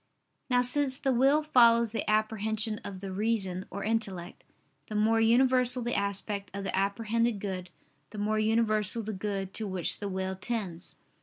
Now 0.49 0.63
since 0.63 0.97
the 0.97 1.13
will 1.13 1.43
follows 1.43 1.91
the 1.91 2.09
apprehension 2.09 2.79
of 2.83 3.01
the 3.01 3.11
reason 3.11 3.67
or 3.69 3.83
intellect; 3.83 4.43
the 4.87 4.95
more 4.95 5.21
universal 5.21 5.83
the 5.83 5.93
aspect 5.93 6.49
of 6.55 6.63
the 6.63 6.75
apprehended 6.75 7.39
good, 7.39 7.69
the 8.09 8.17
more 8.17 8.39
universal 8.39 9.03
the 9.03 9.13
good 9.13 9.53
to 9.53 9.67
which 9.67 9.99
the 9.99 10.09
will 10.09 10.35
tends. 10.35 10.95